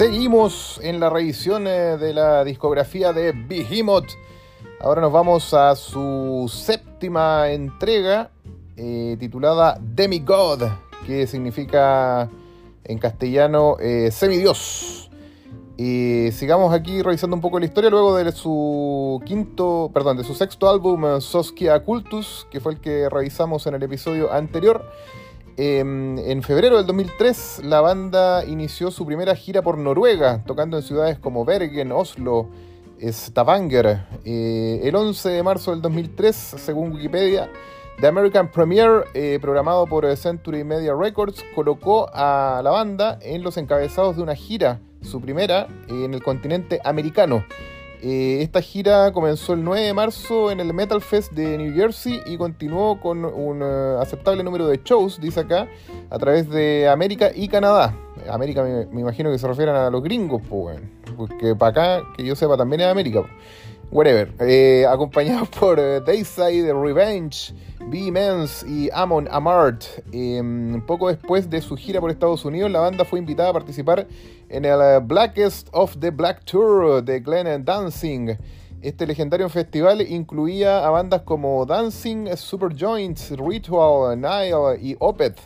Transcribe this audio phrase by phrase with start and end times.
[0.00, 4.08] Seguimos en la revisión eh, de la discografía de Behemoth.
[4.80, 8.30] Ahora nos vamos a su séptima entrega
[8.78, 10.62] eh, titulada Demigod,
[11.04, 12.30] que significa
[12.82, 15.10] en castellano eh, semidios.
[15.76, 20.34] Y sigamos aquí revisando un poco la historia luego de su quinto, perdón, de su
[20.34, 24.82] sexto álbum Soskia Cultus, que fue el que revisamos en el episodio anterior.
[25.56, 30.82] Em, en febrero del 2003, la banda inició su primera gira por Noruega, tocando en
[30.82, 32.48] ciudades como Bergen, Oslo,
[33.00, 34.06] Stavanger.
[34.24, 37.50] Eh, el 11 de marzo del 2003, según Wikipedia,
[38.00, 43.56] The American Premiere, eh, programado por Century Media Records, colocó a la banda en los
[43.56, 47.44] encabezados de una gira, su primera, en el continente americano.
[48.02, 52.22] Eh, esta gira comenzó el 9 de marzo en el Metal Fest de New Jersey
[52.24, 55.68] y continuó con un eh, aceptable número de shows, dice acá,
[56.08, 57.94] a través de América y Canadá.
[58.30, 60.80] América me, imagino que se refieren a los gringos, pues,
[61.16, 63.22] porque para acá, que yo sepa, también es América.
[63.90, 64.32] Whatever.
[64.40, 67.52] Eh, acompañado por Dayside, Revenge,
[67.86, 69.84] B-Mens y Amon Amart.
[70.12, 74.06] Em, poco después de su gira por Estados Unidos, la banda fue invitada a participar
[74.50, 78.36] en el eh, Blackest of the Black Tour de Glenn Dancing.
[78.82, 85.38] Este legendario festival incluía a bandas como Dancing, Super Joints, Ritual, Nile y Opeth.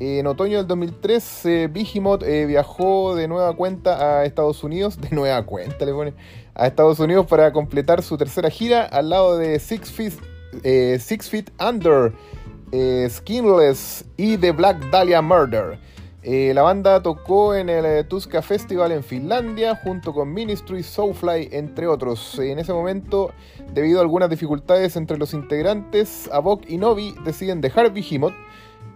[0.00, 5.44] En otoño del 2003, eh, eh, viajó de nueva cuenta a Estados Unidos, de nueva
[5.44, 6.14] cuenta le pone,
[6.54, 10.14] a Estados Unidos para completar su tercera gira al lado de Six Feet,
[10.62, 12.12] eh, Six Feet Under,
[13.08, 15.78] Skinless y The Black Dahlia Murder.
[16.26, 21.50] Eh, la banda tocó en el eh, Tuska Festival en Finlandia junto con Ministry, Soulfly,
[21.52, 22.38] entre otros.
[22.38, 23.32] En ese momento,
[23.74, 28.32] debido a algunas dificultades entre los integrantes, Avok y Novi deciden dejar Behemoth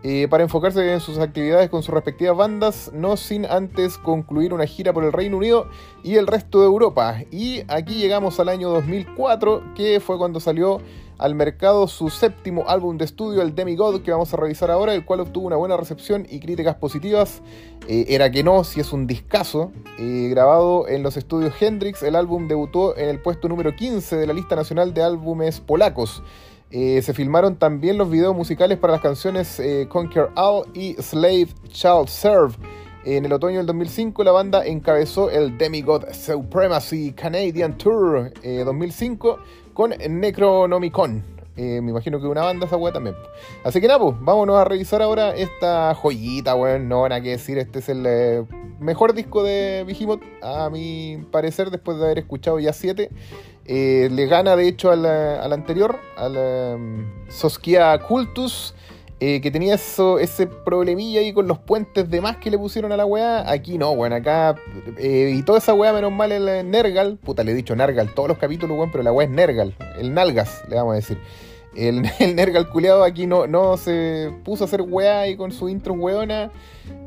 [0.04, 4.66] eh, para enfocarse en sus actividades con sus respectivas bandas, no sin antes concluir una
[4.66, 5.68] gira por el Reino Unido
[6.04, 7.22] y el resto de Europa.
[7.32, 10.80] Y aquí llegamos al año 2004, que fue cuando salió
[11.18, 15.04] al mercado su séptimo álbum de estudio, el Demigod, que vamos a revisar ahora, el
[15.04, 17.42] cual obtuvo una buena recepción y críticas positivas.
[17.88, 19.72] Eh, era que no, si es un discazo.
[19.98, 24.26] Eh, grabado en los estudios Hendrix, el álbum debutó en el puesto número 15 de
[24.26, 26.22] la lista nacional de álbumes polacos.
[26.70, 32.08] Eh, se filmaron también los videos musicales para las canciones Conquer All y Slave Child
[32.08, 32.54] Serve.
[33.04, 39.38] En el otoño del 2005 la banda encabezó el Demigod Supremacy Canadian Tour 2005
[39.72, 41.38] con Necronomicon.
[41.58, 43.16] Eh, me imagino que una banda esa weá también.
[43.64, 46.88] Así que nada, pues, vámonos a revisar ahora esta joyita, weón.
[46.88, 48.44] No van que decir, este es el eh,
[48.78, 53.10] mejor disco de Behemoth, a mi parecer, después de haber escuchado ya siete.
[53.68, 56.36] Eh, le gana, de hecho, al, al anterior, al
[56.76, 57.06] um,
[58.08, 58.74] Cultus.
[59.20, 62.92] Eh, que tenía eso, ese problemilla ahí con los puentes de más que le pusieron
[62.92, 63.50] a la weá.
[63.50, 64.54] Aquí no, weón, acá.
[64.96, 67.18] Eh, y toda esa weá, menos mal el Nergal.
[67.18, 69.74] Puta, le he dicho Nergal todos los capítulos, weón, pero la weá es Nergal.
[69.98, 71.18] El Nalgas, le vamos a decir.
[71.78, 72.66] El, el Nergal
[73.04, 76.50] aquí no, no se puso a hacer weá ahí con su intro weona.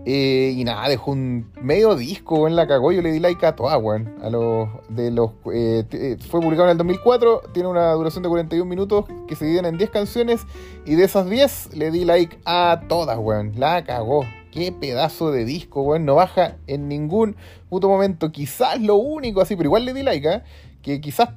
[0.05, 2.91] Eh, y nada, dejó un medio disco, en la cagó.
[2.91, 4.15] Yo le di like a todas, weón.
[4.23, 5.31] A los de los.
[5.53, 7.43] Eh, eh, fue publicado en el 2004.
[7.53, 10.41] Tiene una duración de 41 minutos que se dividen en 10 canciones.
[10.85, 13.53] Y de esas 10 le di like a todas, weón.
[13.57, 14.25] La cagó.
[14.51, 16.05] Qué pedazo de disco, weón.
[16.05, 17.35] No baja en ningún
[17.69, 18.31] puto momento.
[18.31, 20.41] Quizás lo único así, pero igual le di like, ¿eh?
[20.81, 21.29] Que quizás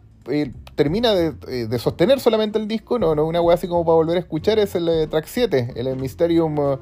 [0.75, 2.99] termina de, sostener solamente el disco.
[2.99, 4.59] No, no, una weá así como para volver a escuchar.
[4.59, 6.79] Es el track 7, el Mysterium.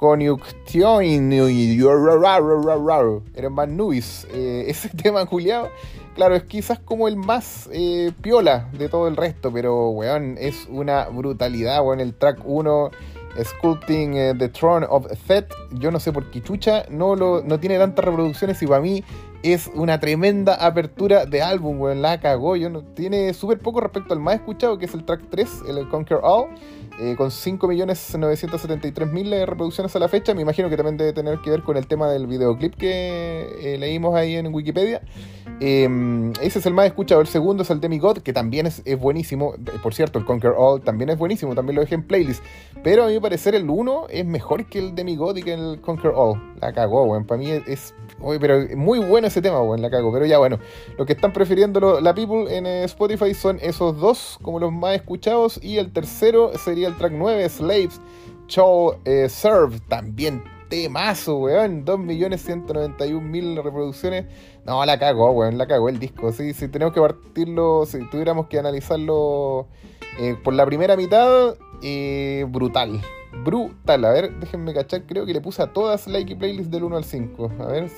[0.00, 1.32] Conjunction
[3.34, 4.26] eran más nubis.
[4.32, 5.68] Eh, ese tema culiado,
[6.14, 10.66] claro, es quizás como el más eh, piola de todo el resto, pero weón, es
[10.70, 12.00] una brutalidad, weón.
[12.00, 12.90] El track 1,
[13.42, 17.60] Sculpting eh, the Throne of Thet, yo no sé por qué chucha, no, lo, no
[17.60, 19.04] tiene tantas reproducciones y para mí
[19.42, 22.02] es una tremenda apertura de álbum, weón.
[22.02, 25.22] La cagó, yo no, tiene súper poco respecto al más escuchado, que es el track
[25.30, 26.48] 3, el Conquer All.
[27.00, 30.34] Eh, con 5.973.000 eh, reproducciones a la fecha.
[30.34, 33.78] Me imagino que también debe tener que ver con el tema del videoclip que eh,
[33.78, 35.00] leímos ahí en Wikipedia.
[35.62, 37.20] Em, ese es el más escuchado.
[37.20, 39.54] El segundo es el Demigod, que también es, buenísimo.
[39.82, 41.54] Por cierto, el Conquer All también es buenísimo.
[41.54, 42.42] También lo dejé en playlist.
[42.82, 46.12] Pero a mi parecer el 1 es mejor que el Demigod y que el Conquer
[46.14, 46.56] All.
[46.62, 47.26] La cagó, weón.
[47.26, 47.94] Para mí es,
[48.40, 49.82] pero muy bueno ese tema, weón.
[49.82, 50.10] La cago.
[50.12, 50.58] Pero ya, bueno.
[50.96, 55.60] Lo que están prefiriendo la people en Spotify son esos dos como los más escuchados.
[55.62, 58.00] Y el tercero sería el track 9, Slaves,
[58.46, 64.24] Show eh, Serve, también temazo, weón, 2.191.000 reproducciones.
[64.64, 66.32] No, la cagó, weón, la cagó el disco.
[66.32, 69.68] Sí, si tenemos que partirlo, si tuviéramos que analizarlo
[70.18, 73.02] eh, por la primera mitad, eh, brutal.
[73.44, 74.04] Brutal.
[74.06, 76.96] A ver, déjenme cachar, creo que le puse a todas like y playlist del 1
[76.96, 77.52] al 5.
[77.60, 77.90] A ver,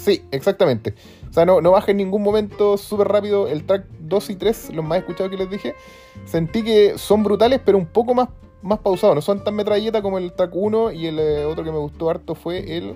[0.00, 0.94] Sí, exactamente.
[1.28, 4.70] O sea, no, no baja en ningún momento súper rápido el track 2 y 3,
[4.74, 5.74] los más escuchados que les dije.
[6.24, 8.30] Sentí que son brutales, pero un poco más,
[8.62, 9.14] más pausados.
[9.14, 12.10] No son tan metralleta como el track 1 y el eh, otro que me gustó
[12.10, 12.94] harto fue el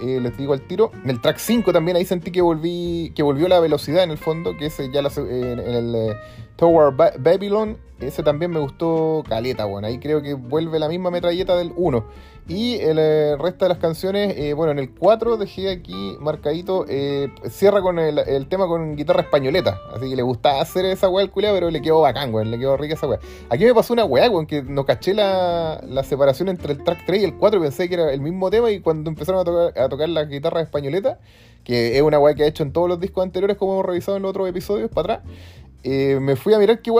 [0.00, 0.90] eh, les digo al tiro.
[1.04, 4.18] En el track 5 también ahí sentí que volví que volvió la velocidad en el
[4.18, 6.16] fondo, que ese ya en, el
[6.62, 11.10] eh, Tower Babylon, ese también me gustó caleta, bueno, ahí creo que vuelve la misma
[11.10, 12.04] metralleta del 1.
[12.48, 16.84] Y el eh, resto de las canciones, eh, bueno, en el 4 dejé aquí marcadito,
[16.88, 19.80] eh, cierra con el, tema con guitarra españoleta.
[19.94, 22.58] Así que le gustaba hacer esa weá al culeado, pero le quedó bacán, weón, le
[22.58, 23.20] quedó rica esa weá.
[23.48, 27.22] Aquí me pasó una weá, weón, que no caché la, separación entre el track 3
[27.22, 29.88] y el 4, pensé que era el mismo tema y cuando empezaron a tocar, a
[29.88, 31.18] tocar las guitarras españoletas,
[31.62, 34.16] que es una weá que ha hecho en todos los discos anteriores como hemos revisado
[34.16, 35.32] en los otros episodios para atrás,
[35.84, 36.92] eh, me fui a mirar qué,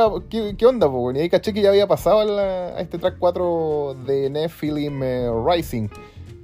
[0.58, 5.02] qué, onda, y ahí caché que ya había pasado a, este track 4 de Nephilim
[5.02, 5.88] eh, Rising.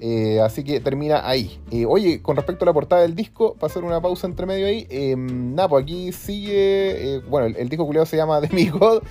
[0.00, 1.58] Eh, así que termina ahí.
[1.88, 4.86] oye, con respecto a la portada del disco, para hacer una pausa entre medio ahí,
[5.16, 7.20] nada, pues aquí sigue.
[7.28, 8.40] bueno, el, disco culiado se llama
[8.72, 9.02] God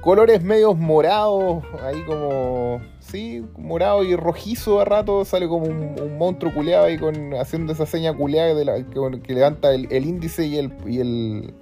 [0.00, 2.80] Colores medios morados, ahí como.
[3.00, 5.26] Sí, morado y rojizo a rato.
[5.26, 8.54] Sale como un, monstruo culeado ahí con, haciendo esa seña culeada
[9.22, 11.52] que, levanta el, índice y el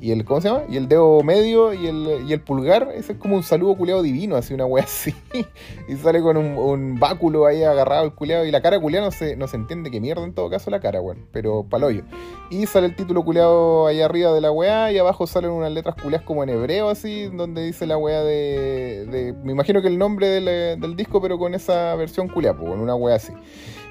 [0.00, 0.64] y el, ¿cómo se llama?
[0.68, 4.02] Y el dedo medio y el, y el pulgar, ese es como un saludo culeado
[4.02, 5.14] divino, así una wea así.
[5.88, 8.44] y sale con un, báculo ahí agarrado el culeado.
[8.44, 10.80] Y la cara culeada no se, no se entiende qué mierda en todo caso la
[10.80, 11.26] cara, weón.
[11.32, 12.02] Pero paloyo.
[12.50, 14.92] Y sale el título culeado ahí arriba de la weá.
[14.92, 19.34] Y abajo salen unas letras culeadas como en hebreo, así, donde dice la weá de.
[19.42, 22.94] me imagino que el nombre del, del disco, pero con esa versión culeada, con una
[22.94, 23.32] weá así.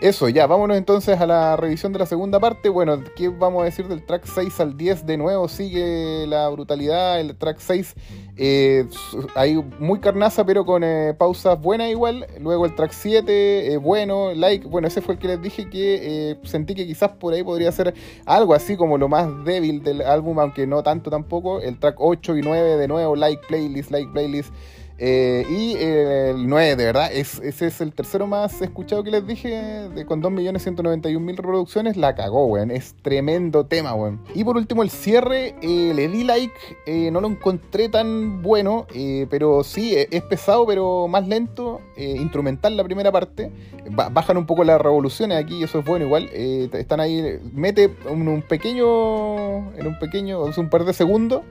[0.03, 2.67] Eso, ya, vámonos entonces a la revisión de la segunda parte.
[2.67, 5.05] Bueno, ¿qué vamos a decir del track 6 al 10?
[5.05, 7.21] De nuevo sigue la brutalidad.
[7.21, 7.95] El track 6
[8.35, 8.85] eh,
[9.33, 12.27] ahí muy carnaza, pero con eh, pausas buenas igual.
[12.41, 14.67] Luego el track 7, eh, bueno, like.
[14.67, 17.71] Bueno, ese fue el que les dije que eh, sentí que quizás por ahí podría
[17.71, 17.94] ser
[18.25, 21.61] algo así como lo más débil del álbum, aunque no tanto tampoco.
[21.61, 24.53] El track 8 y 9, de nuevo, like playlist, like playlist.
[25.00, 29.25] Eh, y el 9, de verdad, es, ese es el tercero más escuchado que les
[29.25, 32.72] dije, de, con 2.191.000 reproducciones, la cagó, weón.
[32.72, 34.22] Es tremendo tema, weón.
[34.36, 36.54] Y por último, el cierre, eh, le di like,
[36.86, 38.86] eh, no lo encontré tan bueno,
[39.30, 43.51] pero sí, es pesado, pero más lento, instrumental la primera parte.
[43.89, 46.30] bajan un poco las revoluciones aquí, eso es bueno igual.
[46.34, 51.42] están ahí, mete un, un pequeño, en un pequeño, un par de segundos.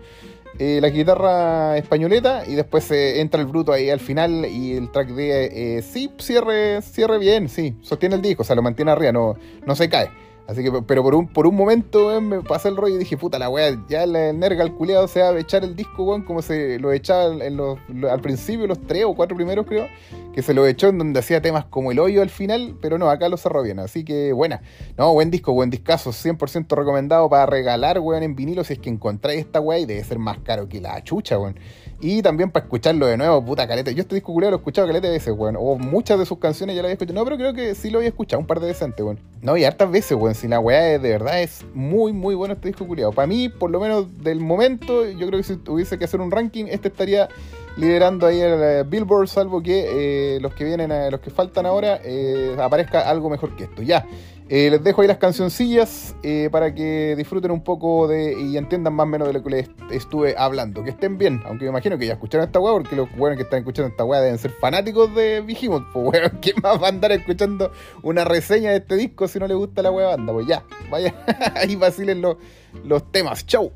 [0.59, 5.09] Eh, la guitarra españoleta y después entra el bruto ahí al final y el track
[5.09, 9.13] de eh, sí, cierre, cierre bien, sí, sostiene el disco, o sea, lo mantiene arriba,
[9.13, 10.11] no, no se cae.
[10.47, 13.39] Así que, pero por un, por un momento, me pasé el rollo y dije, puta
[13.39, 16.43] la weá, ya el nerga al culiado se va a echar el disco, weón, como
[16.43, 19.87] se lo echaba en al principio, los tres o cuatro primeros, creo,
[20.33, 23.11] que se lo echó en donde hacía temas como el hoyo al final, pero no,
[23.11, 23.79] acá lo cerró bien.
[23.79, 24.63] Así que, buena.
[24.97, 28.91] No, buen disco, buen discazo, 100% recomendado para regalar, weón, en vinilo, si es que
[28.91, 31.59] encontráis esta weá debe ser más caro que la chucha, weón.
[32.01, 33.93] Y también para escucharlo de nuevo, puta caleta.
[33.93, 35.57] Yo este disco culiado lo he escuchado caleta de veces, weón.
[35.57, 37.15] O muchas de sus canciones ya lo había escuchado.
[37.15, 39.21] No, pero creo que sí lo había escuchado un par de veces antes, weón.
[39.41, 40.35] No, y hartas veces, weón.
[40.35, 43.13] Si la weá de verdad es muy, muy bueno este disco culiado.
[43.13, 46.33] Para mí, por lo menos del momento, yo creo que si tuviese que hacer un
[46.33, 47.29] ranking, este estaría
[47.77, 52.01] liderando ahí el eh, Billboard, salvo que eh, los que vienen, los que faltan ahora,
[52.05, 53.83] eh, aparezca algo mejor que esto.
[53.83, 54.07] Ya.
[54.49, 56.15] Eh, les dejo ahí las cancioncillas
[56.51, 59.71] para que disfruten un poco de y entiendan más o menos de lo que les
[59.91, 60.85] estuve hablando.
[60.85, 63.45] Que estén bien, aunque me imagino que ya escucharon esta weá, porque los weones que
[63.45, 65.85] están escuchando esta weá deben ser fanáticos de Vigimos.
[65.95, 69.47] Pues weón, ¿quién más va a andar escuchando una reseña de este disco si no
[69.47, 70.35] le gusta la weá banda?
[70.35, 71.15] Pues ya, vaya,
[71.55, 72.37] ahí vacilen los,
[72.85, 73.47] los temas.
[73.47, 73.73] Chau.